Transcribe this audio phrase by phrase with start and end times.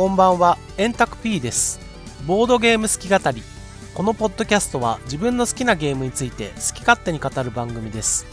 [0.00, 1.78] こんばんは、エンタク P です。
[2.26, 3.42] ボードゲーム好き語り。
[3.92, 8.24] このポッドキャストは自分の好きなゲームについて好き勝手に語る番組です。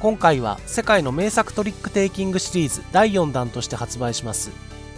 [0.00, 4.50] 今回は世界の名作トリックテイキングシリーズ第4弾として発売します、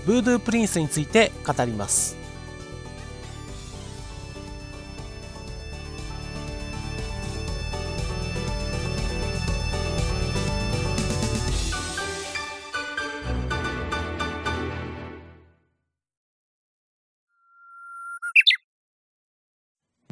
[0.06, 2.16] ブードゥープリンスについて語ります。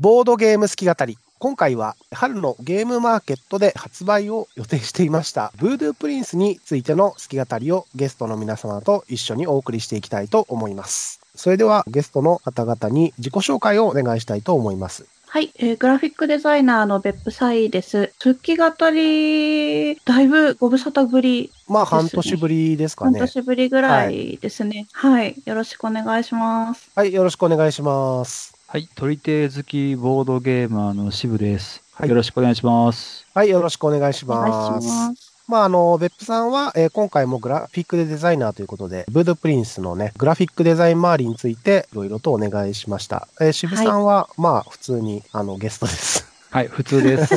[0.04, 1.16] ボードゲーム好き語り。
[1.38, 11.22] 今回は春のゲームマーケットで発売を予定していました、ブードゥープリンスについての好き語りをゲストの皆様と一緒にお送りしていきたいと思います。
[11.34, 15.06] それではゲストの方々に自己紹介をお願いしたいと思います。
[15.26, 18.12] はい、えーグラフィックデザイナーの別府サイです。
[18.22, 23.20] 復帰語り、だいぶご無沙汰ぶり、まあ半年ぶりですか半ね。
[23.20, 24.86] 年ぶりぐらいですね。
[24.92, 26.90] はい、よろしくお願いします。
[26.94, 28.53] はい、よろしくお願いします。
[28.74, 31.80] はい、取り手好きボードゲーマーの渋です。
[31.92, 33.24] はいよろしくお願いします。
[33.32, 34.84] はい、よろしくお願いします。
[34.84, 35.44] します。
[35.46, 43.28] まあ、あの、別府さんは、えー今回もグラフィックデザイナーということで、ブードプリンスのね、グラフィックデザイン周りについて、いろいろとお願いしました。
[43.40, 46.26] えー渋さんは、まあ、普通に、あの、ゲストです。
[46.50, 47.36] はい、普通です。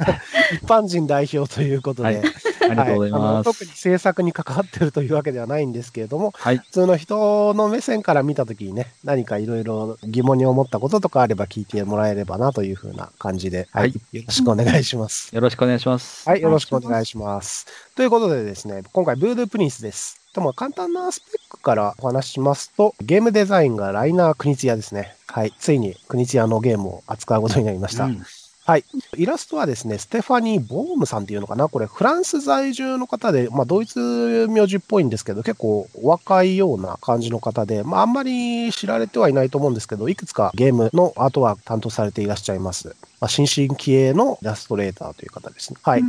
[0.54, 3.44] 一般人代表ということで、はいありがとうございます。
[3.44, 15.34] 特に制作に関わってるというわけではないんですけれども、はい、普通の人の目線から見たときにね、何かいろいろ疑問に思ったこととかあれば聞いてもらえればなというふうな感じで、はい、はいよろしくお願いします。
[15.34, 16.28] よろしくお願いします。
[16.28, 17.66] はい、よろしくお願いします。
[17.94, 20.20] ということでですね、今回、ブードゥープリンスです。
[20.34, 25.16] でも簡単なスペックからお話ししますと、ゲームデザインがライナー・クニツヤですね。
[25.26, 28.04] はい、ついにクニツヤのゲームを扱うことになりました。
[28.04, 28.22] うん
[28.70, 28.84] はい。
[29.16, 31.68] イラストはですね、ステファニー・ボームさんっていうのかな？
[31.68, 42.94] これ、フランス在住の方で、まあ、ドイツ名字っぽいんですけど、結構お若いような感じの方で、まあ、あんまり知られてはいないと思うんですけど、いくつかゲームのアートワーク担当されていらっしゃいます。
[43.20, 45.80] まあ、新進気鋭のイラストレーターという方ですね。
[45.82, 46.02] はい。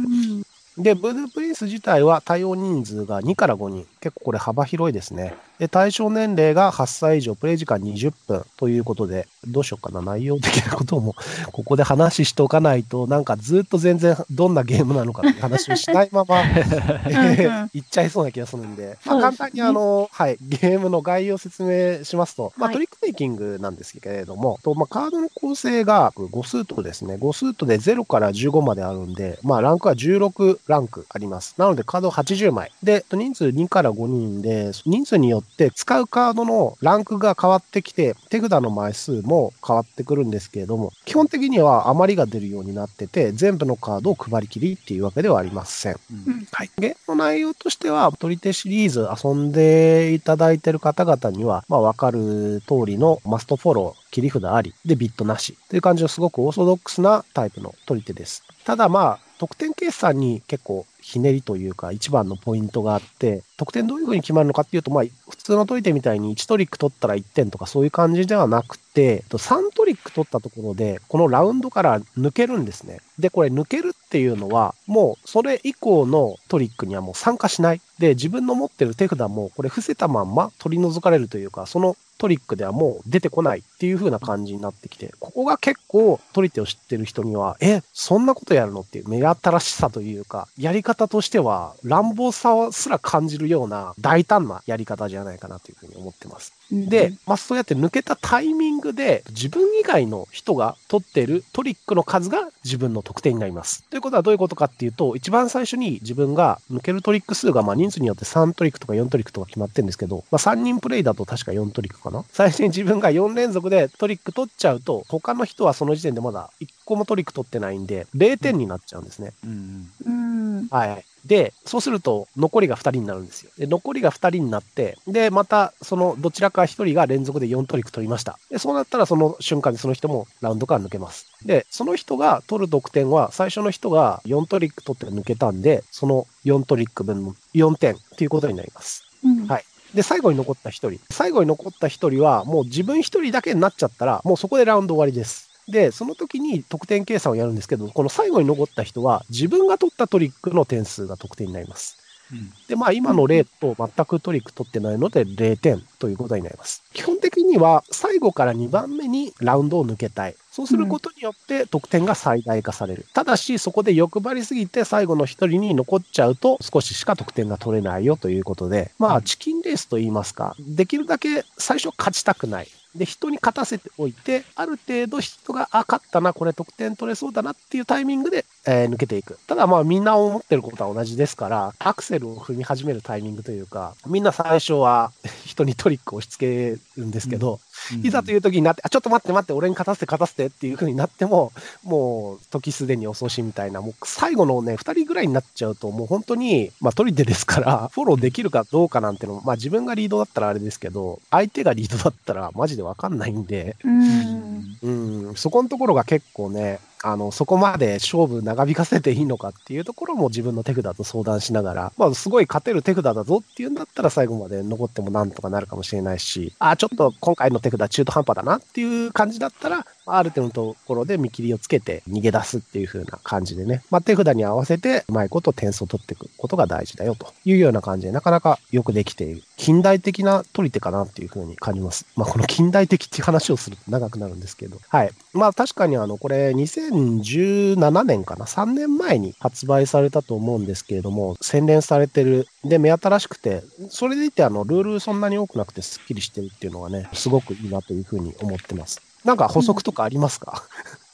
[0.78, 3.86] で、ブードゥープリンス自体は対応人数が2から5人。
[4.00, 5.36] 結構これ幅広いですね。
[5.60, 11.16] で、対象年齢が8歳以上、プレイ時間20分ということで、どうしようかな、内容的なことも、
[11.52, 16.42] ここで話しておかないと、なんかずっと全然どんなゲームなのかって話をしないまま、
[17.06, 27.16] えー言っちゃいそうな気がするんで、まあ、簡単にあの、はい、ゲームの概要を説明しますと、まあ、はいトリックテイキングなんですけれども、とまあ、カードの構成が5スートですね。
[27.16, 31.56] 5スートで0から15まであるんで、まあ、ランクは16ランクあります。
[31.58, 32.72] なので、カード80枚。
[32.84, 46.00] で、人数2から5人で、人数によって使うカードのランクが変わってきて、手札の枚数も変わってくるんですけれども、基本的には余りが出るようになってて、全部のカードを配りきりっていうわけではありません。
[46.12, 46.70] うんうんはい。
[46.78, 55.58] ゲームの内容としては、取り手シリーズ遊んでいただいている方々には、まあわかる通りのマストフォロー、切り札あり、でビットなし。
[55.70, 58.44] という感じのすごくオーソドックスなタイプの取り手です。
[58.66, 73.00] ただまあ、得点計算に結構ひねりというか一番のポイントがあって、得点どういう風に決まるのかっていうと、まあ、普通の解いてみたいに1トリック取ったら1点とかそういう感じではなくて、3トリック取ったところで、このラウンドから抜けるんですね。
[73.20, 77.82] で、これ抜けるっていうのは、もうそれ以降のトリックにはもう参加しない。
[78.00, 96.54] で、自分の持ってる手札もこれ伏せたまんま取り除かれるというか、そのトリックではもう出てこないっていう風な感じになってきて、ここが結構取り手を知ってる人には、え、そんなことやるのっていう目新しさというか、やり方としては乱暴さすら感じるような大胆なやり方じゃないかなというふうに思ってます。
[96.72, 103.84] で、まあ、そうやって抜けたタイミングで、自分以外の人が取ってるトリックの数が自分の得点になります。
[103.90, 112.24] ということはどういうことかっていうと、一番最初に自分が抜けるトリック数が、まあ、人数によって3トリックとか4トリックとか決まってるんですけど、まあ、3人プレイだと確か4トリックかな。
[112.32, 119.34] 最初に自分が4連続でトリック取っちゃうと、他の人はその時点でまだ1個もトリック取ってないんで、0点になっちゃうんですね。
[119.46, 120.68] うんうん。
[120.70, 121.06] はい。
[121.26, 123.52] で、そうすると、残りが2人になるんですよ。
[123.58, 128.40] で、残りが2人になって、で、また、その、どちらか1人が連続で4トリック取りました。
[128.50, 131.28] で、そうなったら、その瞬間にその人もラウンドから抜けます。
[131.46, 139.04] で、その人が取る得点は、最初の人が4トリック取って抜けたんで、その4トリック分の4点っていうことになります。
[139.24, 141.00] うんはいで、最後に残った1人。
[141.10, 145.51] 最後に残った1人は、もう自分1人だけになっちゃったら、もうそこでラウンド終わりです。
[145.68, 151.98] で、その時に得点計算をやるんですけど、この最後に残った人は、自分が取ったトリックの点数が得点になります。
[152.32, 156.82] うんで、まあ今の例と全くトリック取ってないので0点ということになります。
[156.94, 160.36] 基本的にには最後から2番目にラウンドを抜けたい。
[160.52, 163.06] そうすることによって得点が最大化される。
[163.14, 172.68] ただし、そこで欲張りすぎて最後の一人に残っちゃうと少ししか得点が取れないよということで、まあ、チキンレースと言いますか、できるだけ最初勝ちたくない。
[172.96, 179.40] で、人に勝たせておいて、ある程度人が、あ、勝ったな、これ得点取れそうだなっていうタイミングで、えー抜けていく。
[179.48, 185.12] ただまあみんな思ってることは同じですから、アクセルを踏み始めるタイミングというか、みんな最初は
[185.46, 187.60] 人にトリックを押し付けるんですけど、
[188.04, 191.52] いざという時になって、あ、ちょっと待って待って、俺に勝たせて勝たせてっていう風になっても、
[191.84, 204.78] もう時すでに遅しみたいな、もう最後のね、二人ぐらいになっちゃうと、もう本当に、まあ取り手ですから、フォローできるかどうかなんてのも、まあ自分がリードだったらあれですけど、相手がリードだったらマジでわかんないんで、うん。
[204.82, 229.44] うん、そこのところが結構ね、あの、そこまで勝負長引かせていいのかっていうところも自分の手札と相談しながら、まあ、すごい勝てる手札だぞっていうんだったら最後まで残ってもなんとかなるかもしれないし、あ、ちょっと今回の手札中途半端だなっていう感じだったら、ある程度のところで見切りをつけて逃げ出すっていう風な感じでね、まあ、手札に合わせてうまいこと点数を取っていくことが大事だよというような感じで、なかなかよくできている。
[229.62, 232.08] 近代的な取り手かなっていう風に感じます。
[232.16, 234.80] まあ、この近代的っていう話をすると長くなるんですけど。
[234.90, 235.12] はい。
[235.34, 242.48] まあ、確かにあの、これ2017年かな ?3 年前に発売されたと思うんですけれども、洗練されてる。
[242.64, 243.62] で、目新しくて、
[243.92, 249.00] それでいてあの、ルールそんなに多くなくてスッキリしてるっていうのがね、すごくいいなという風に思ってます。
[249.24, 250.64] なんか補足とかありますか、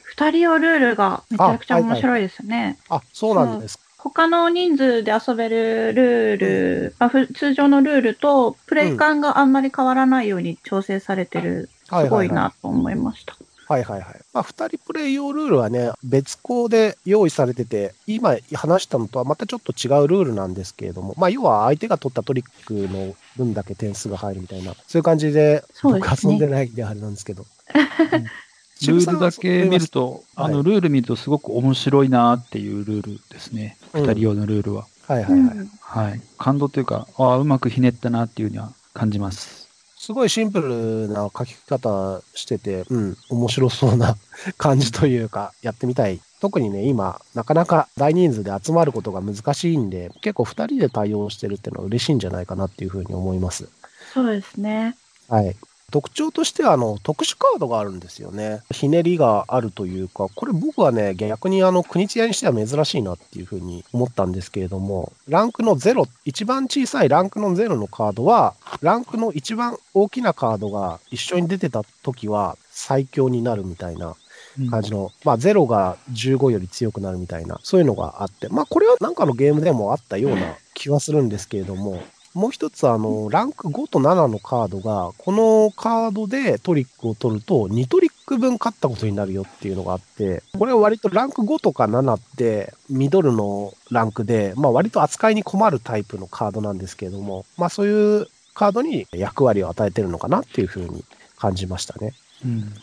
[0.06, 2.80] 二人用ルールがめちゃくちゃ面白いですね。
[2.88, 3.87] あ、そうなんです。
[3.98, 13.36] 他の人数で遊べるルール、まあ、ふ通常のルールとプレイ感があんまり変わらないように調整されてる、すごいなと思いました。
[13.68, 14.16] はいはいはい。
[14.34, 27.46] まあ、二人プレイ用ルールはね、別項で用意されてて、今話したのとはまたちょっと違うルールなんですけれども、まあ、要は相手が取ったトリックの分だけ点数が入るみたいな、そういう感じで、僕遊んでないんであれなんですけど。
[28.85, 33.77] ルールだけ見ると、はいあの、ルール見るとすごく面白いなっていうルールですね。
[33.94, 34.85] うん二人用のルールは。
[35.07, 35.57] はいはいはい。
[35.57, 36.21] うんはい。
[36.38, 39.68] 感動というか、ああ、うまくひねったなっていうには感じます。
[39.95, 44.15] すごいシンプルな書き方してて、うん、面白そうな
[44.57, 46.19] 感じというか、やってみたい。
[46.39, 53.69] 特にね、今、なかなか大人数で集まることが難しいんで、結構二人で対応してるっていうのは嬉しいんじゃないかなっていうふうに思います。
[54.13, 54.95] そうですね。
[55.29, 55.56] はい。
[55.89, 58.62] 特徴としては、あの、特殊カードがあるんですよね。
[58.72, 74.18] ひねりがあるというか、これ僕はね、逆にあの、国津屋にしては珍しいなっていうふうに思ったんですけれども、ランクの0、一番小さいランクの0のカードは、ランクの一番大きなカードが一緒に出てた時は最強になるみたいな
[74.60, 101.03] うん感じの、まあ0が15より強くなるみたいな、そういうのがあって、まあこれはなんかのゲームでもあったような気はするんですけれども、もう一つあの、ランク5と7のカードが、このカードでトリックを取ると、2トリック分勝ったことになるよっていうのがあって、これは割とランク5とか7って、ミドルのランクで、まあ割と扱いに困るタイプのカードなんですけれども、まあそういうカードに役割を与えてるのかなっていうふうに
[101.38, 102.13] 感じましたね。
[102.44, 102.74] うん。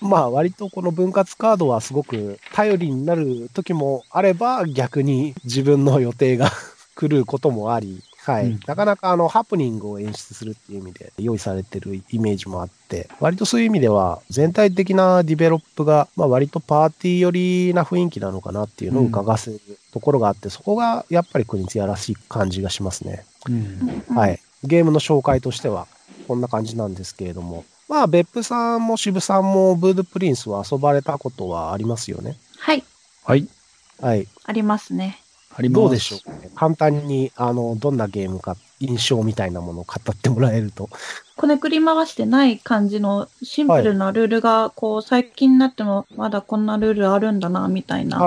[0.00, 6.50] まあ割とこの分割カードはすごく頼りになる時もあれば逆に自分の予定が
[6.94, 8.02] 来ることもあり、
[8.32, 8.46] はい。
[8.46, 17.30] うんなかなかあのハプニングを演出するっていう意味で用意されてるイメージもあって、割とそういう意味では全体的なディベロップが、まあ割とパーティー寄
[17.70, 19.60] りな雰囲気なのかなっていうのを伺わせる
[19.92, 23.24] ところがあって、そこがやっぱり国津屋らしい感じがしますね。
[23.48, 24.28] うんは。
[24.28, 24.38] い。
[24.64, 25.86] ゲームの紹介としては、
[26.26, 27.64] こんな感じなんですけれども。
[27.88, 32.36] まあ、別府さんも渋さんもブードプリンスは遊ばれたことはありますよね？
[32.58, 32.84] はい。
[33.24, 33.48] はい。
[34.00, 34.26] はい。
[34.44, 35.22] ありますね。
[35.58, 35.80] あります。
[35.80, 36.50] どうでしょうかね。
[36.54, 40.88] 簡単に、あの、どんなゲームか、印象みたいなものを語ってもらえると。
[41.36, 48.18] こねくり回してない感じのシンプルなルールが、こう、最近になっても、まだこんなルールあるんだな、みたいな。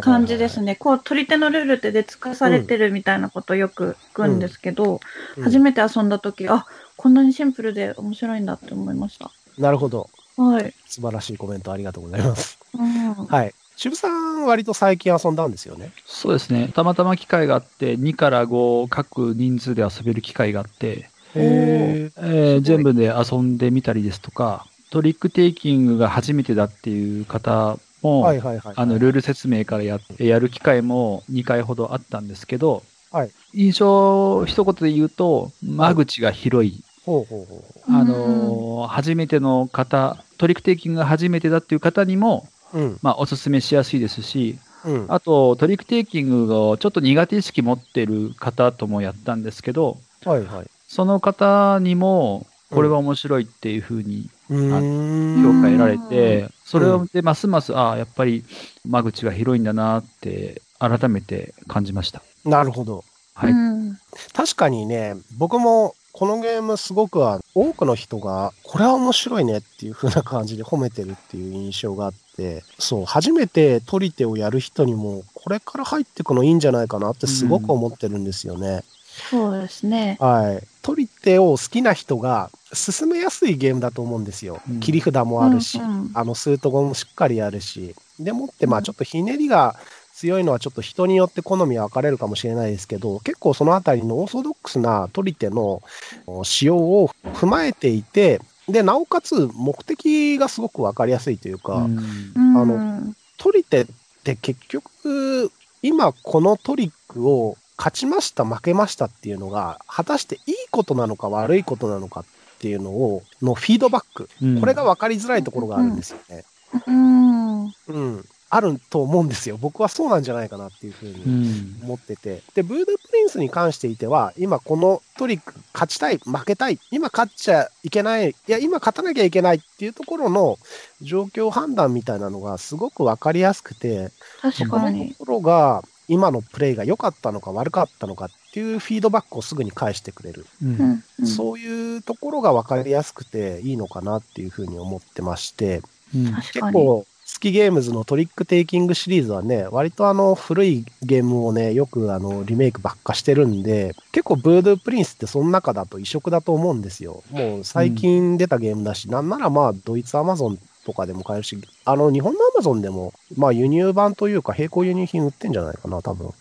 [0.00, 0.74] 感じですね。
[0.74, 4.94] こう、取り手のルールって出尽かされてるみたいなことをよく聞くんですけど、
[5.36, 9.30] うん初めて遊んだ時、あ、こんなにシンプルで面白いんだって思いました。
[9.58, 10.08] なるほど。
[10.36, 10.72] はい。
[10.86, 12.58] 素晴らしいコメントありがとうございます。
[12.74, 13.14] うん。
[13.26, 13.54] はい。
[13.80, 15.90] 渋さん、割と最近遊んだんですよね。
[16.04, 16.68] そうですね。
[16.74, 28.74] たまたま機会があって、2から5各人数で遊べる機会があって、へえー全部で遊んでみたりですとか、トリックテイキングが初めてだっていう方も、はいはいはい。
[28.76, 36.84] あの、ルール説明からややる機会も2回ほどあったんですけど、はい印象一言で言うと、間口が広い。
[37.06, 42.78] ほうほうほあのー初めての方、トリックテイキングが初めてだっていう方にも、う。
[42.78, 42.98] うん。
[43.02, 45.06] まあ、おすすめしやすいですし、うん。
[45.08, 50.66] あと、トリックテイキングをちょっと苦手意識持ってる方ともやったんですけど、はいはい。
[50.88, 55.42] その方にも、これは面白いっていうふうにん。
[55.42, 58.44] 評価得られて、それうでますます、ああ、やっぱり
[58.88, 62.22] 間口が広いんだなって改めて感じました。
[62.44, 63.04] なるほど。
[63.34, 63.52] はい。
[63.52, 63.96] うん
[64.32, 78.82] 確かにね、僕もこのゲームすごくは多くの人が、これは面白いねっていう風な感じで褒めてるっていう印象があって、そう、初めて取り手をやる人にも、これから入ってくのいいんじゃないかなってすごく思ってるんですよね。
[79.30, 80.16] そうですね。
[80.20, 80.66] はい。
[80.82, 84.60] 取り手を好きな人が進めやすいゲームだと思うんですよ。
[84.68, 87.94] うん切り札もあるし、うんうんあの、スートゴもしっかりあるし。
[88.18, 89.76] でもって、まあうんちょっとひねりが
[90.20, 95.82] 強いのはちょっと人によって好みは分かれるかもしれないですけど、結構そのあたりのオーソドックスな取り手の
[96.26, 101.98] お仕様を踏まえていて、で、なおかつ目的がすごく分かりやすいというか、うん
[102.36, 103.86] うんあの取り手っ
[104.22, 105.50] て結局、
[105.80, 112.24] 今このトリックを勝ちました、負けましたっていうのが、果たしていいことなのか悪いことなのかっ
[112.58, 114.28] ていうのを、のフィードバック。
[114.42, 116.44] うんこれが分かりづらいところがあるんですよね。
[116.86, 117.64] うん。
[117.64, 118.24] うん。
[118.52, 119.56] あると思うんですよ。
[119.56, 122.42] 僕はそうなんじゃないかなっていうふううにん思ってて。
[122.54, 130.58] で、ブードゥープリンスに関していては、今このトリック勝ちたい、負けたい、今勝っちゃいけない、いや、今勝たなきゃいけないっていうところの
[131.00, 134.10] 状況判断みたいなのがすごく分かりやすくて、
[134.42, 135.12] 確このかに。
[135.12, 140.44] ところが今のプレイが良かったのか悪かったのかっていうフィードバックをすぐに返してくれる。
[140.60, 145.82] うんうんうんそういうところが分かりやすくていいのかなっていうふうに思ってまして、
[146.14, 146.42] うん確かに。
[146.42, 157.22] 結構、数寄ゲームズのトリックテイキングシリーズはね、割とあの古いゲームをね、よくあのリメイクばっかしてるんで、結構ブードゥープリンスってその中だと異色だと思うんですよ。
[157.30, 166.34] もう最近出たゲームだし、なんならまあドイツアマゾンとかでも買えるし、あの日本のアマゾンでも、まあ輸入版というか並行輸入品売ってんじゃないかな、多分。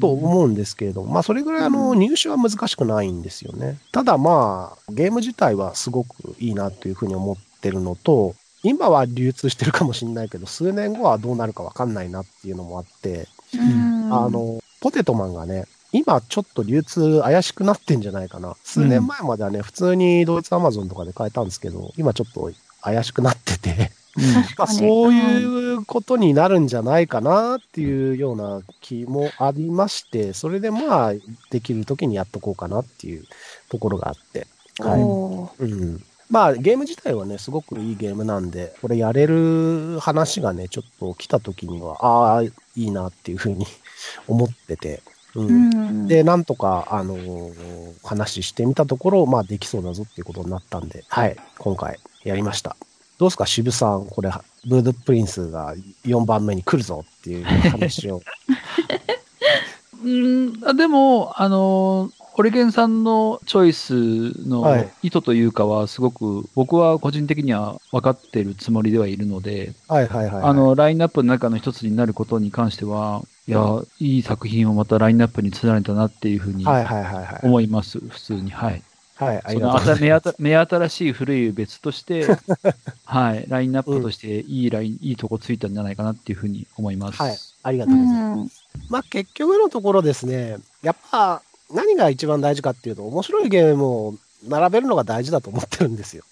[0.00, 3.78] と思うんですけれども、まあそれぐらいあのうん入手は難しくないんですよね。
[3.92, 18.56] ただまあゲーム自体はすごくいいなというふうに思ってるのと、今は流通してるかもしれないけど、数年後はどうなるかわかんないなっていうのもあって、うんあ、の、ポテトマンがね、今ちょっと流通怪しくなってんじゃないかな。
[18.62, 22.50] 数年前まではね、普通にドイツアマゾンとかで買えたんですけど、今ちょっと
[22.82, 23.92] 怪しくなってて、
[24.34, 24.78] まあ、確かに。
[24.78, 31.12] そういうことになるんじゃないかなっていうような気もありまして、それでまあ、
[31.50, 33.24] できる時にやっとこうかなっていう
[33.70, 34.40] ところがあって。
[34.40, 34.48] うん
[34.80, 35.64] はい。
[35.64, 36.02] うん。
[36.30, 43.66] まあ、ゲーム自体はね、すごくいいゲームなんで、これやれる話がね、ちょっと来た時には、ああ、いいなっていうふうに
[44.28, 45.02] 思ってて。
[45.34, 45.50] うんう
[45.90, 46.08] ん。
[46.08, 52.76] で、なんとか、あのー話してみたところ、まあ、できそうだぞっていうことになったんで、はい、今回やりました。
[53.18, 54.30] どうですか、渋さん、これ、
[54.66, 58.22] ブードゥプリンスが4番目に来るぞっていう話を。
[60.04, 70.44] うん、あでも、あの、ホリケンさんのチョイスのはい意図というかは、すごく僕は個人的には分かってるつもりではいるので、はいはいはい、はい。
[70.44, 77.40] あ、の、ラインナップの中の一つになることに関しては、いや、いい作品をまたラインナップに連ねたなっていうふうにはいはいはいはい。
[77.42, 78.52] 思います、普通に。
[78.52, 78.84] はい。
[79.16, 82.24] はい、ありがとうござい目新目新しい古い別として、
[83.04, 87.20] はい、ラインナップとしていいライン、いいとこついたんじゃないかなっていうふうに思います。
[87.20, 88.38] はいありがうとうございます。
[88.38, 88.50] ん。
[88.88, 94.14] まあ結局のところですね、やっぱ何が一番大事かっていうと、面白いゲームを
[94.46, 96.24] 並べるのが大事だと思ってるんですよ。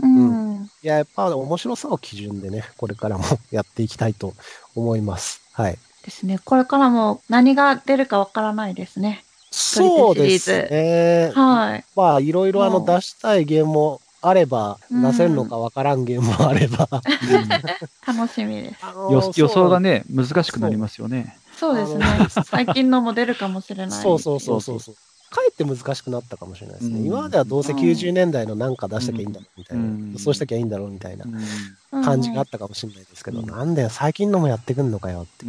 [0.00, 0.70] うんうん。
[0.82, 4.34] いや、やっぱ面白さを基準でね、これからもやっていきたいと
[4.74, 5.40] 思います。
[5.52, 5.78] はい。
[6.04, 6.38] ですね。
[6.44, 9.24] これからも何が出るかわからないですね。
[9.50, 11.32] そうですね。
[11.34, 11.84] はい。
[11.94, 16.88] まあ、いろいろあのうん出したいゲームもあれば、うん出せるのかわからんゲームもあれば。
[18.06, 18.76] 楽しみです。
[19.10, 21.36] 予予想がね、ね、難しくなりますよね。
[21.62, 22.04] そうですね。
[22.44, 24.02] 最近のも出るかもしれない。
[24.02, 24.94] そうそうそうそうそう。
[25.30, 26.98] かえって難しくなったかもしれないですね。
[26.98, 35.46] うん今まではどうせうん90年代のなんか出しときゃいいんだろうみたいな、うんそうしときゃいいんだろうみたいなうん感じがあったかもしれないですけど、うんなんだよ、最近のもやってくんのかよって。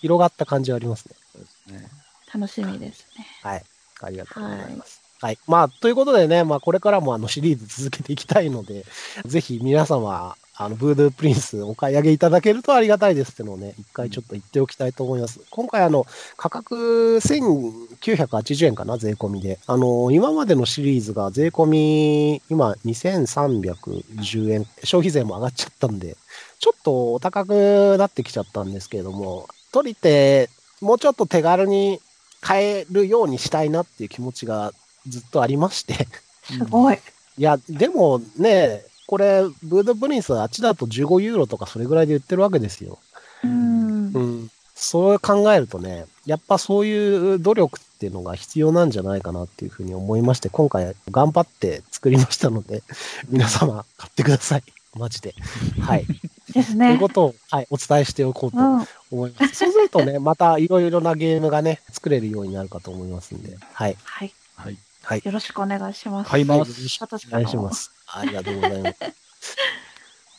[0.00, 1.14] 広がった感じはありますね。
[1.32, 1.88] そうですね
[2.32, 3.26] 楽しみですね。
[3.42, 3.64] はい。
[4.02, 5.00] ありがとうございます。
[5.20, 5.38] はい。
[5.48, 8.84] まあ、ということでね、まあ、これからもあのシリーズ続けていきたいので、
[9.24, 15.40] ぜひ皆様、あの、ブードゥープリンスお買い上げいただけるとありがたいですってのをね、一回ちょっと言っておきたいと思います。
[15.50, 16.04] 今回あの、
[16.36, 19.60] 価格1980円かな、税込みで。
[19.68, 26.16] あの、今までのシリーズが税込み、今2310円、消費税も上がっちゃったんで、
[26.58, 30.50] ちょっとお高くなってきちゃったんですけれども、取り手、
[30.80, 32.00] もうちょっと手軽に
[32.40, 34.72] 買えるようにしたいなっていう気持ちが
[35.06, 36.08] ずっとありまして。
[36.42, 36.98] すごい。
[37.36, 42.98] いや、でもね、これ、ブードプリンスはあっちだと15ユーロとかそれぐらいで売ってるわけですよ。
[43.42, 44.12] うん。
[44.12, 44.50] うん。
[44.74, 52.82] そう考えるとね、やっぱそういう努力っていうのが必要なんじゃないかなっていうふうに思いまして、今回頑張って作りましたので、
[53.30, 54.62] 皆様買ってください。
[54.94, 55.34] マジで。
[55.80, 56.04] はい。
[56.52, 56.98] ですというね。
[56.98, 58.86] ことを、はい、お伝えしておこうとうん。
[59.10, 59.54] 思います。
[59.54, 63.96] そうするとね、またいろいろなゲームがね、作れるようになるかと思いますんで、はい。
[64.04, 64.34] はい。
[64.54, 64.76] はい。
[65.02, 65.22] はい。
[65.24, 66.30] よろしくお願いします。
[66.30, 66.74] 買いますはいよ
[67.10, 67.97] ろしくお願いしおます。
[68.12, 68.96] ありがとうございます。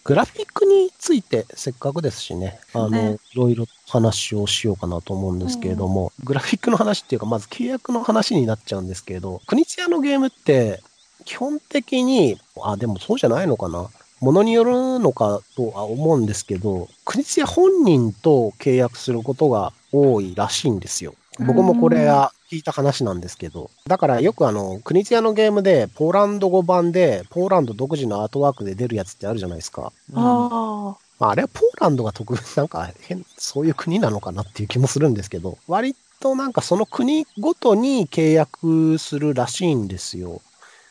[0.04, 10.82] グラフィックについてせっかくですしね、あの、ねいろいろ話をしようかなと思うんですけれども、グラフィックの話っていうか、まず契約の話になっちゃうんですけれど、国津屋のゲームって、
[11.26, 13.90] 基本的に、あ、でもそうじゃないのかな。
[14.20, 21.14] ものによるのかとは思うんですけど、国津屋本人と契約することが多いらしいんですよ。
[21.40, 29.92] 僕もこれは聞いた話なんですけど、だからよくあの、国津屋のゲームで、ポーランド語版で、ポーランド独自のアートワークで出るやつってあるじゃないですか。
[30.16, 40.42] あまあ、あれはポーランドが特別、 なんか変、そういう国なのかなっていう気もするんですけど、割となんかその国ごとに契約するらしいんですよ。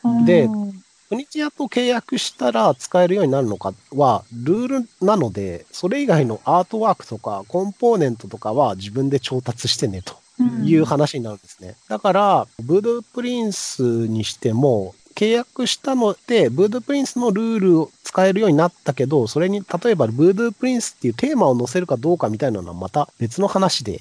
[0.03, 0.23] あ。
[0.25, 10.18] でうん国津屋と契約したら使えるようになるのかは、ルールなので、それ以外のアートワークとかコンポーネントとかは自分で調達してねと。
[10.39, 11.75] うんいう話になるんですね。
[11.89, 23.99] だから、ブードゥープリンスにしても、契約したので、ブードゥープリンスのルールを使えるようになったけど、それに、例えばブードゥープリンスっていうテーマを載せるかどうかみたいなのはまた別の話で、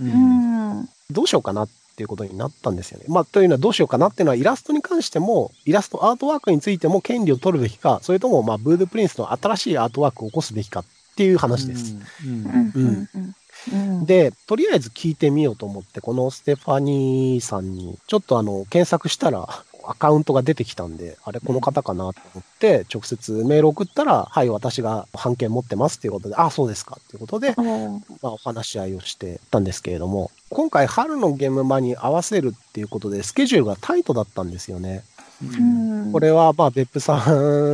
[0.00, 0.04] う。
[0.04, 0.88] うんん。
[1.10, 3.04] どうしようかなっていうことになったんですよね。
[3.08, 10.84] まあ、というのはどうしようかなっていうのは、イラストに関しても、イラストアートワークについても権利を取るべきか、それとも、まあ、ブードゥープリンスの新しいアートワークを起こすべきかっ
[11.16, 11.96] ていう話です。
[12.24, 12.72] うん。
[12.74, 13.08] うん。
[13.14, 13.36] うん。
[13.72, 14.06] うん。
[14.06, 19.48] で、とりあえず聞いてみようと思って、このステファニーさんに、ちょっとあの、検索したら、
[19.88, 35.04] アカウントが出てきたんで、あれ、この方かなと思って、直接メール送ったら、はい、私が版権持ってますっていうことで、あ、そうですかっていうことで、おーまあ、お話し合いをしてたんですけれども、今回、春のゲームマに合わせるっていうことで、スケジュールがタイトだったんですよね。
[35.42, 35.62] う
[36.08, 36.12] ん。
[36.12, 37.16] これは、まあ、別府さ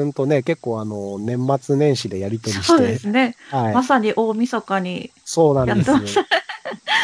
[0.04, 3.36] んとね、結構あの、年末年始でやり取りしそうでて、すね。
[3.50, 3.82] はいま。
[3.82, 5.10] さに大晦日に。
[5.24, 5.96] そうなんですよ。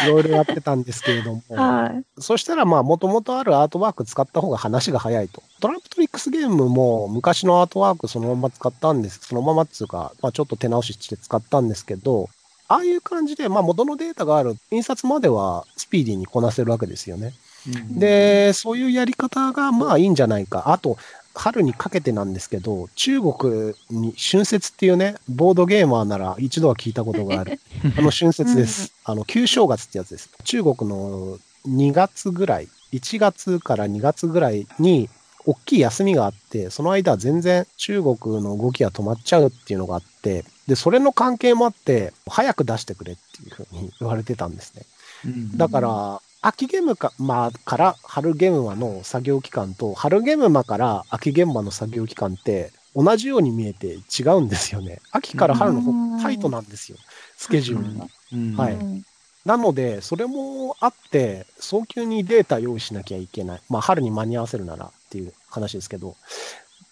[0.06, 2.20] いろいろやってたんですけれども、はい。
[2.20, 5.42] そしたらまあ、もともとあるアートワーク使った方が話が早いと。
[5.60, 9.20] トランプトリックスゲームも昔のアートワークそのまま使ったんです。
[9.22, 12.28] そのままっつうか、まあちょっと手直しして使ったんですけど、
[12.68, 17.32] ああいう感じで、まあ元のデータがある印刷まではスピーディーにこなせるわけですよね。
[17.66, 20.70] うんで、そういうやり方がまあいいんじゃないか。
[20.70, 20.96] あと、
[21.34, 27.60] 春にかけてなんですけど、中国に春節っていうね、ボードゲーマーなら一度は聞いたことがある。
[27.96, 28.92] あの春節です。
[29.04, 30.30] あの、旧正月ってやつです。
[30.44, 35.08] 中国の2月ぐらい、1月から2月ぐらいに、
[35.46, 44.82] 大きい休みがあって、その間は全然中国の動きが止まっちゃうっていうのがあって、で、それの関係もあって、早く出してくれっていうふうに言われてたんですね。
[45.24, 55.00] うんだから、秋ゲームか、まあ、から春ゲームマの作業期間と、春ゲームマから秋ゲームマの作業期間って、同じように見えて違うんですよね。
[55.12, 56.98] 秋から春の方がタイトなんですよ。
[57.36, 58.06] スケジュールが。
[58.32, 59.04] うんはいうん
[59.44, 63.62] なので、それもあって、早急にデータ用意しなきゃいけない。
[63.70, 66.16] まあ、春に間に合わせるならっていう話ですけど。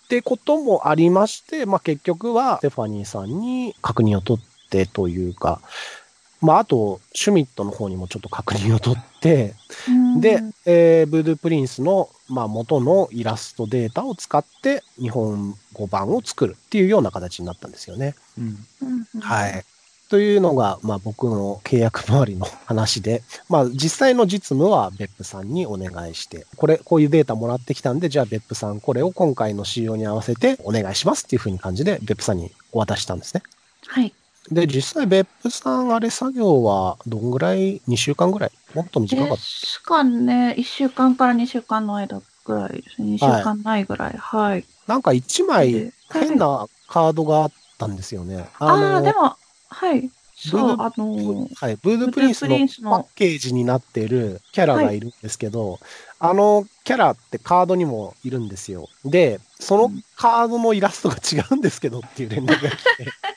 [0.05, 5.61] ってこともありまして、まあ、結局は、ステファニーさんに確認を取ってというか、
[6.47, 9.55] まあ、あと、シュミットの方にもちょっと確認を取って、
[9.89, 18.15] うんで、えーブードゥープリンスの、まあ、元のイラストデータを使って、日本語版を作るっていうような形になったんですよね。
[18.39, 18.67] うん
[19.15, 19.65] うんはい。
[20.09, 33.43] というのが、まあ僕の契約周りの話で、まあ実際の実務は別府さんにお願いして、これ、こういうデータもらってきたんで、じゃあ別府さんこれを今回の仕様に合わせてお願いしますっていうふうに感じで別府さんにお渡ししたんですね。
[33.89, 34.13] はい。
[34.51, 38.51] で、実際別府さん、あれ作業はどんぐらい ?2 週間ぐらい？
[38.75, 43.13] もっと短かっですかね、1週間から2週間の間ぐらいですね。
[43.13, 44.17] 2週間ないぐらい。
[44.17, 44.63] はい。
[44.63, 44.93] た。
[44.93, 48.47] なんか1枚で変なカードがあったんですよね。
[48.59, 49.37] ああー、でも、
[49.69, 50.11] はい。
[50.39, 52.59] そう、あのはい、ブードゥープリンスの
[52.91, 55.81] のパッケージになっているキャラがいるんですけど、
[56.19, 58.89] あのキャラってカードにもいるんですよ。
[59.05, 63.15] で、そのカードのイラストが違うんですけどっていう連絡が来て、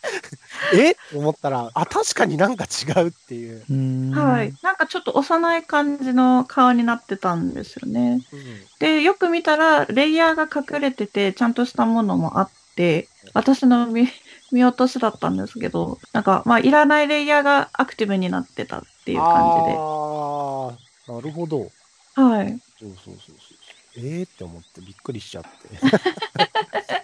[0.74, 0.92] え？
[0.92, 3.66] って思ったら、あ、確かになんか違うっていう。
[3.70, 4.54] うんはい。
[4.62, 8.22] なんかちょっと幼い感じの顔になってたんですよね。
[8.80, 14.08] で、よく見たら、レイヤーが隠れてて、ちゃんとしたものもあって、私の見
[14.52, 20.78] 見落としだったんですけど、なんか、まあ、いらないレイヤーがアクティブになってたっていう感あ
[21.08, 21.60] あ、なるほど。
[22.16, 22.24] じで。
[22.24, 22.60] はい。
[22.80, 23.38] そうそうそうそう。
[23.98, 25.50] えーって思ってびっくりしちゃって。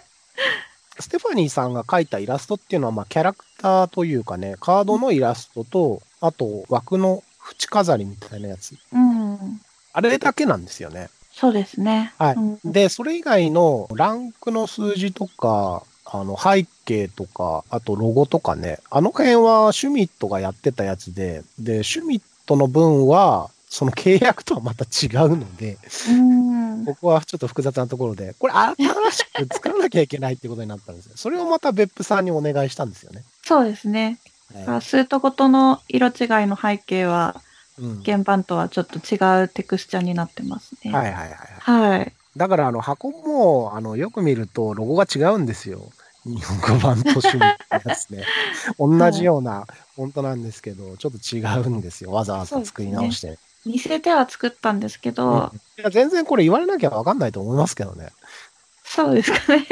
[1.36, 7.22] ニーさんが描いたイラストっていうのは、まあ、キャラクターというかね、カードのイラストと、あと枠の
[7.52, 8.76] 縁飾りみたいなやつ。
[8.92, 9.60] うん。
[9.92, 11.08] あれだけなんですよね。
[11.32, 12.12] そうですね。
[12.18, 25.76] はいうんで、それ以外のランクの数字とか、あの背景とか、あとロゴとかね、あの辺はシュミットがやってたやつで、で、シュミットの分は、その契約とはまた違うので、
[26.08, 26.45] うん。
[26.86, 28.76] ここはちょっと複雑なところで、これ新
[29.10, 31.12] しく作らなきゃいけないってことになったんですよ。
[31.16, 33.24] それをまた別府さんにお願いしたんですよね。
[33.44, 34.18] そうですね。
[34.66, 36.12] はスートごとの色違い
[36.46, 37.42] の背景は、
[37.78, 40.92] い、うん原版とはちょっと違うテクスチャになってますね。
[40.92, 41.96] はいはいはいはい。
[41.98, 42.12] はい。
[42.36, 45.90] だから、あの、箱も、あの、よく見ると、ロゴが違うんですよ。
[46.24, 48.24] 日本語版と趣味のやつね。
[48.78, 52.12] 同じようなフォントなんですけど、ちょっと違うんですよ。
[52.12, 53.38] わざわざ作り直して。
[53.66, 58.10] 似せては作ったんですけど、いや、全然これ言われなきゃわかんないと思いますけどね。
[58.84, 59.66] そうですかね。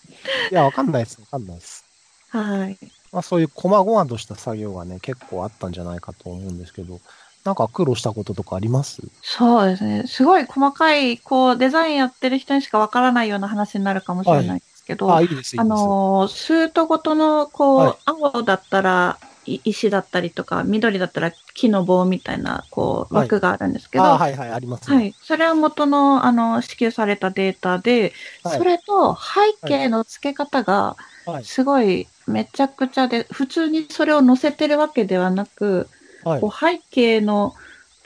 [0.50, 1.20] いや、わかんないです。
[1.20, 1.84] わかんないです。
[2.30, 2.78] はい。
[3.12, 7.00] まあ、そういう細々とした作業がね、結構あったんじゃないかと思うんですけど、
[7.44, 9.02] なんか苦労したこととかあります？
[9.22, 10.04] そうですね。
[10.06, 15.60] すごい細かい、こう、デザインやってる人にしかわからないような話になるかもしれないんですけど、あ、いいです、いいです。
[15.60, 25.08] あのー、スートごとの、こう、はい青だったらい石だったりとか、緑だったら木の棒みたいな、こう、はい枠があるんですけど、あ、ははいはい、あります、ね。
[25.08, 25.14] い。
[25.22, 31.44] それは元の、あの、支給されたデータで、はいそれと背景の付け方が、はい。
[31.44, 35.88] すごい、めちゃくちゃで、普通にそれを載せてるわけではなく、
[36.24, 36.50] はいこう。
[36.52, 37.54] 背景の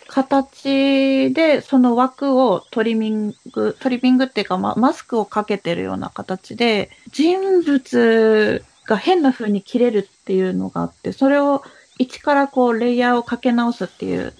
[0.06, 11.62] 形で、その枠をトリミング、トリミングっていうか、ま、マスクをかけてるような形で、人物が変な風に切れるっていうのがあって、それを
[11.98, 14.32] 一からこう、レイヤーをかけ直すっていう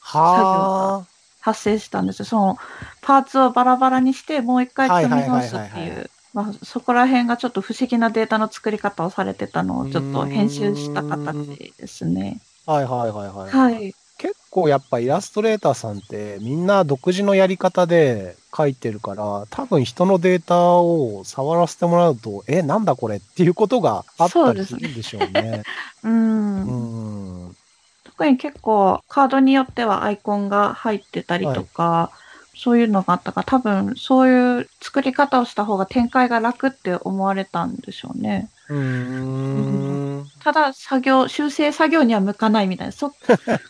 [0.00, 1.06] は
[1.40, 2.24] 発生したんですよ。
[2.26, 2.58] その、
[3.00, 6.10] パーツをバラバラにして、もう一回組み直すってはいう。
[6.34, 12.40] まあ、そこら辺がちょっと不思議なデータの作り方をされてたのをちょっと編集した形ですね。
[12.66, 12.72] あ。
[12.72, 13.50] はいはいはいはい。
[13.50, 13.94] はい。
[14.16, 25.62] 結構やっぱイラストレーターさんってみんな独自のやり方で書いてるから、多分人のデータを触らせてもらうと、え、なんだこれっていうことがあったりするんでしょうね。
[26.04, 27.46] うん。
[27.46, 27.56] うん。
[28.04, 32.12] 特に結構カードによってはアイコンが入ってたりとか、
[32.54, 38.50] そういうのがあったから、多分そういう作り方をした方が展開が楽って思われたんでしょうね。
[38.68, 40.28] うーん。
[40.40, 42.92] ただ作業、修正作業には向かないみたいな。
[42.92, 43.10] そ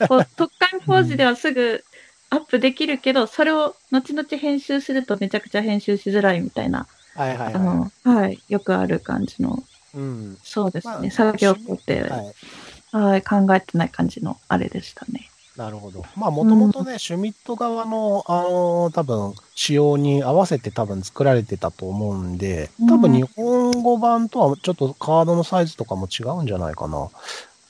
[0.09, 1.85] こう特貫工事ではすぐ
[2.33, 9.62] アップできるけど、それを後々編集するとめちゃくちゃ編集しづらいみたいな、はいはいはあの、はい、よくある感じの、
[9.95, 9.99] い。
[9.99, 10.38] うん。
[10.42, 12.33] そうですね、まあ作業工程、は
[12.97, 12.97] い。
[12.97, 15.29] はい、考えてない感じのあれでしたね。
[15.59, 16.03] なるほど。
[16.16, 27.11] まあ、もともとね、シュミット側の、あの多分、仕様に合わせて多分作られてたと思うんで、多分日本語版とはちょっとカードのサイズとかも違うんじゃないかな。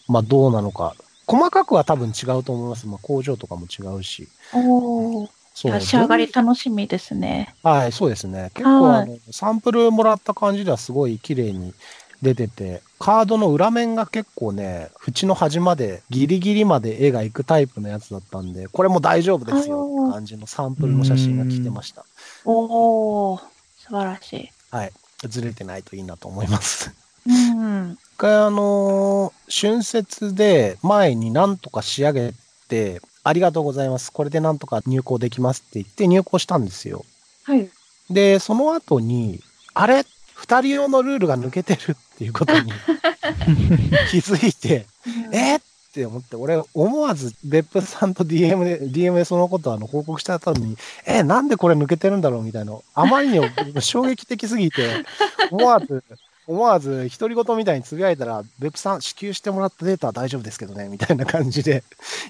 [0.07, 0.95] まあ、どうなのか。
[1.27, 2.87] 細かくは多分違うと思います。
[2.87, 4.29] まあ、工場とかも違うし。
[4.53, 5.29] おー。
[5.55, 5.81] そう。
[5.81, 7.55] 仕上がり楽しみですね。
[7.63, 8.51] はい、そうですね。
[8.55, 11.75] 結構、はいあの、サンプルもらった感じではすごい綺麗に
[12.23, 22.05] 出てて、カードの裏面が結構ね、縁の端まで、ギリギリまで絵が行くタイプのやつだったんで、これも大丈夫ですよって感じのサンプルの写真が来てました。
[22.45, 23.41] おー。
[23.79, 24.51] 素晴らしい。
[24.71, 24.93] はい。
[25.29, 26.93] ずれてないといいなと思います。
[27.27, 27.99] うん。
[28.23, 32.33] 一回あのー春節で前になんとか仕上げ
[32.69, 34.13] て、ありがとうございます。
[34.13, 37.05] これでなんとか入稿できますって言って入稿したんですよ。
[37.43, 37.69] はい。
[38.11, 39.41] で、その後に、
[39.75, 40.05] あれ？
[40.37, 42.71] 二人用のルールが抜けてるっていうことに
[44.13, 44.87] 気づいて、
[45.33, 45.57] え？
[45.57, 45.61] っ
[45.93, 52.43] て思って、俺思わず別府さんと DM で、DM でそのことあの報告した後に、え、なんでこれ抜けてるんだろう？
[52.43, 53.49] みたいな、あまりにも
[53.81, 55.05] 衝撃的すぎて、
[55.51, 56.05] 思わず、
[56.47, 61.85] 思わず独り言みたいにつぶやいたら、別府さん支給してもらったデータは大丈夫ですけどね、みたいな感じで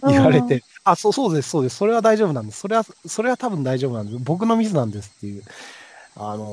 [0.06, 2.60] 言われて、あ、そう、そうです、そうです、それは大丈夫なんです。
[2.60, 4.18] それは、それは多分大丈夫なんです。
[4.18, 5.44] 僕のミスなんですっていう。
[6.14, 6.48] あのー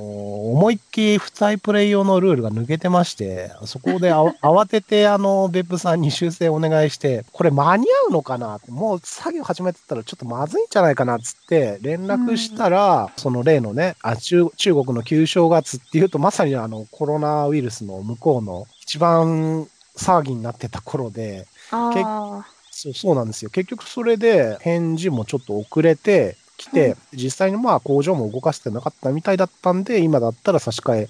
[0.50, 19.68] 思いっきり不対プレイ用のルールが抜けてまして、そこであ 慌てて、あの、別府さんに修正お願いして、これ間に合うのかなもう作業始めてたらちょっとまずいんじゃないかなっつって、連絡したら、その例のね、あ中、中国の旧正月っていうと、まさにあの、コロナウイルスの向こうの一番
[19.98, 23.52] 騒ぎになってた頃で、あそうそうなんですよ。
[23.52, 31.10] 結局それで返事もちょっと遅れてきて、実際にまあ工場も動かせてなかったみたいだったんで、今だったら差し替え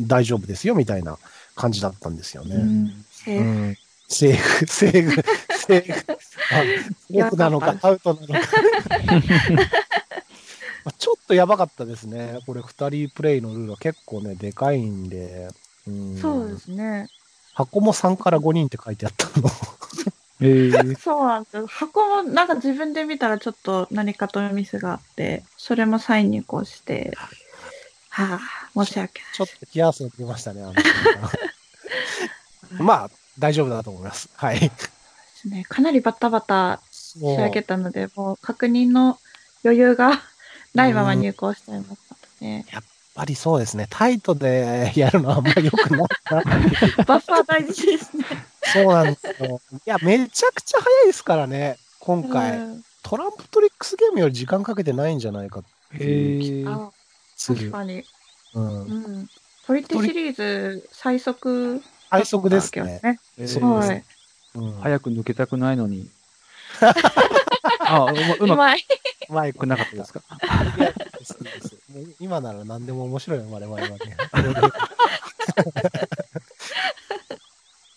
[0.00, 1.18] 大丈夫ですよみたいな
[1.56, 2.56] 感じだったんですよね。
[2.56, 3.04] ん。
[3.10, 3.76] セーフうん。
[4.08, 5.22] セーフ、セーフ、
[5.56, 6.12] セーフ。
[6.12, 6.16] あ
[7.10, 8.34] セーフなのか、アウトなのか。
[10.84, 12.40] まあちょっとやばかったですね。
[12.46, 15.48] これ二人プレイのルールは結構ね、でかいんで。
[15.86, 17.08] うん、そうですね。
[17.54, 19.48] 箱も3から5人って書いてあったの。
[20.42, 21.66] えー、 そうなんですよ。
[21.68, 27.16] 箱もなんか自分で見たらちょっと何かとミスがあって、それもサインにこうして、
[28.08, 28.40] は
[28.74, 29.30] あ、申し訳ない。
[29.34, 30.62] ちょっと冷や汗を出ましたね、
[32.78, 34.28] まあ、大丈夫だと思います。
[34.34, 34.60] はい。
[34.60, 34.70] で
[35.36, 35.64] すね。
[35.68, 39.18] かなりバタバタ仕上げたので、もう確認の
[39.64, 40.20] 余裕が
[40.74, 42.66] ないまま入稿しちゃいましたね。
[42.72, 42.82] やっ
[43.14, 43.86] ぱりそうですね。
[43.90, 46.06] タイトでやるのはあんまり良くないな。
[47.04, 48.24] バッファー大事ですね。
[48.72, 49.60] そうなんですよ。
[49.74, 52.58] いや、めちゃくちゃ早いですからね、今回。
[52.58, 55.68] うんトランプトリックスゲームより時間かけてないんじゃないかって
[56.00, 56.92] えいう気が
[57.36, 57.58] する。
[57.58, 58.04] 確かに。
[58.54, 58.80] うん。
[58.84, 59.28] うん。
[59.66, 63.00] トリテシリーズ最速最速ですね。
[63.02, 63.20] ね。
[63.38, 64.04] えそうーはい。
[64.54, 64.80] うん。
[64.80, 66.08] 早く抜けたくないのに。
[67.80, 68.04] あ、
[68.40, 68.74] うまう
[69.28, 70.22] まくなかったですか？
[70.78, 70.92] いや
[72.20, 73.98] 今なら何でも面白いよ、我々はね。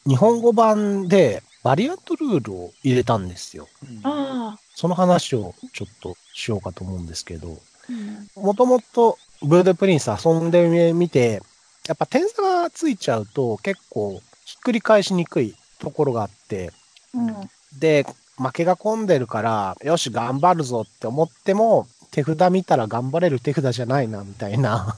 [0.08, 3.68] 日本語版でバリアントルールを入れたんですよ。
[4.04, 4.60] ああ。
[4.76, 11.42] その話をちょっとしようかと思うんですけど、うんもともとブードゥプリンス遊んでみて、
[11.88, 16.72] やっぱ点差がついちゃうと結構ひっくり返しにくいところがあって、
[17.14, 17.50] うん。
[17.80, 18.06] で、
[18.38, 24.96] 負けが込んでるから、よし、頑張るぞって思っても、手札見たら頑張れる手札じゃないな、みたいな、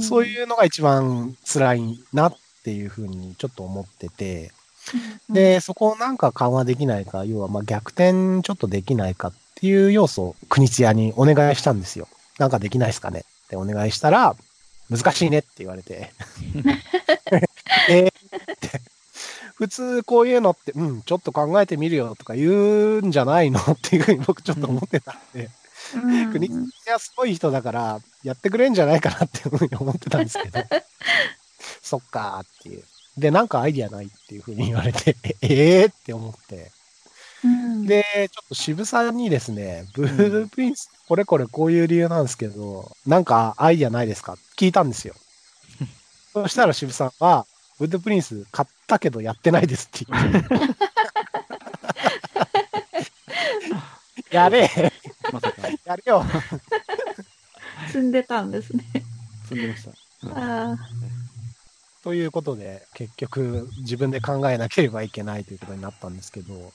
[0.00, 4.50] そういうのが一番辛いなっていうふうにちょっと思ってて、
[5.28, 12.08] うん、で、そこをなんか緩和できないか、要はまあ逆転ちょっとできないかっていう要素を国津屋にお願いしたんですよ。
[12.40, 13.20] なんかできないですかね？
[13.20, 14.34] ってお願いしたら、
[14.90, 16.12] 難しいねって言われて。
[17.88, 18.12] えーっ
[18.58, 18.80] て。
[19.54, 23.60] 普通こういうのって、うん、ちょっと考えてみるよとか言うんじゃないの？
[23.60, 25.48] っていうふうに僕ちょっと思ってたんで、
[25.94, 30.60] うん、国すごい人だから、やってくれんじゃないかなっていうふうに思ってたんですけど、
[31.82, 32.82] そっかーっていう。
[33.18, 35.36] で、なんかアイディアないっていうふうに言われて、え
[35.82, 36.72] えーって思って。
[37.44, 45.14] うん、で、ちょっと渋さんにですね、ブループリンス、これこれこういう理由なんですけど、なんかアイディアないですか聞いたんですよ。
[46.32, 47.46] そしたら渋さんは、
[47.78, 50.93] ブループリンス買ったけどやってないですって言って。
[54.34, 54.68] やれ
[55.32, 56.24] まさか、やれよ。
[57.86, 58.84] 積んでたんですね。
[59.48, 59.92] 積んでました。
[60.34, 60.76] あ
[62.02, 66.72] ということで、結局自分で考えなければいけないということになったんですけど、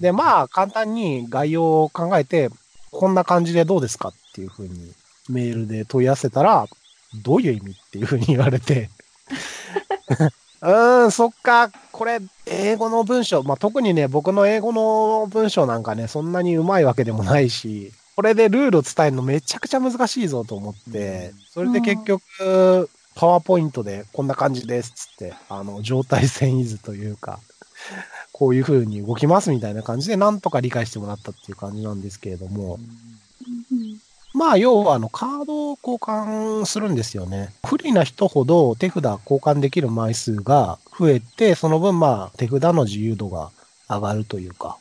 [0.00, 2.48] で、まあ、簡単に概要を考えて、
[2.90, 4.92] こんな感じでどうですかっていうふうに
[5.28, 6.66] メールで問い合わせたら、
[7.22, 8.88] どういう意味っていうふうに言われて、
[10.62, 27.40] うーん、そっか、これ、英語の文章、まあ、特にね、僕の英語の文章なんかね、そんなにうまいわけでもないし、これでルールを伝えるのめちゃくちゃ難しいぞと思って、それで結局、パワーポイントでこんな感じですっつって、あの、状態遷移図というか、
[28.30, 33.17] こういう風に動きますみたいな感じで、なんとか理解してもらったっていう感じなんですけれども、うん
[34.38, 37.52] まあ、要は、あの、カードを交換するんですよね。
[37.66, 43.50] 不利な人ほど手札交換できる枚数が増えて、その分、まあ、手札の自由度が
[43.88, 44.76] 上がるというか、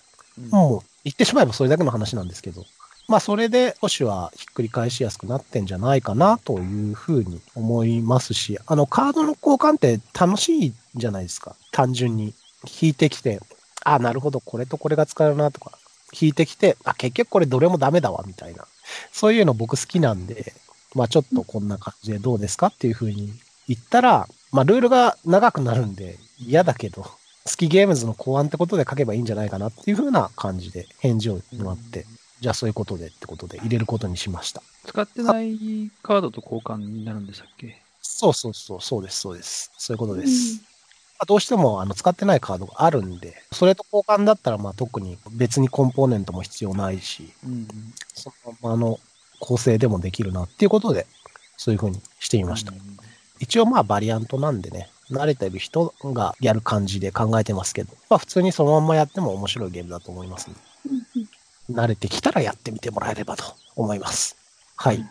[0.51, 2.65] もう、言ってしまえばそれだけの話なんですけど、
[3.07, 11.55] まあ、それで、少しはひっくり返しやすくなってんじゃないかな、というふうに思いますし、あの、カードの交換って楽しいじゃないですか。
[11.71, 12.33] 単純に。
[12.81, 13.39] 引いてきて、
[13.83, 15.71] あ、なるほど、これとこれが使えるな、とか、
[16.19, 18.65] 引いてきて、あ、結局これどれもダメだわ、みたいな。
[19.11, 20.53] そういうの僕好きなんで、
[20.95, 23.33] まあちょっとこんな感じでどうですかっていうふうに
[23.67, 27.11] 言ったら、まあルールが長くなるんで嫌だけど、好
[27.57, 32.05] きゲームズの考案ってことで書けばいいんじゃないかなっていうふうな感じで返事をもらって、
[32.41, 34.61] じゃあそういうことでってことで入れることにしました。
[34.85, 37.81] 使ってないカードと交換になるんでしたっけ？
[38.01, 39.71] そうそうそう、そうです、そうです。
[39.77, 40.61] そういうことです。
[41.19, 47.67] まあどうしてもあの使ってないカードがあるんで、それと交換だったらまあ特に別にコンポーネントも必要ないし、うん。
[48.13, 48.99] そのままの
[49.39, 51.07] 構成でもできるなっていうことで、
[51.57, 52.73] そういうふうにしてみました。
[53.39, 60.55] 一応まあバリアントなんでね、慣れてる人がやる感じで考えてますけど、まあ普通にそのまんまやっても面白いゲームだと思いますの
[60.91, 63.43] うんで、慣れてきたらやってみてもらえればと
[63.75, 64.35] 思います。
[64.75, 65.03] はい。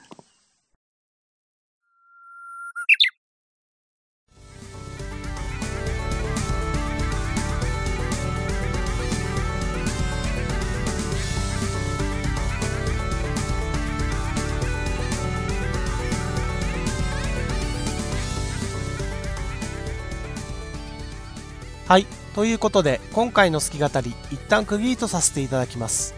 [21.87, 22.07] はい。
[22.35, 26.16] ということで、今回の好き語り、一旦区切りとさせていただきます。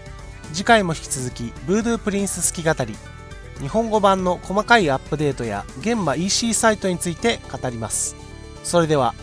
[0.55, 2.97] 次回も引き続き、ブードゥープリンス好き語り、
[3.61, 8.17] 日本語版の細かいアップデートや、現場 EC サイトについて語ります。
[8.65, 9.15] それでは、